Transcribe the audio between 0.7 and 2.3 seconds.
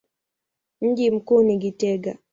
Mji mkuu ni Gitega.